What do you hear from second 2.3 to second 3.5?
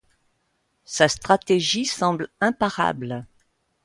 imparable.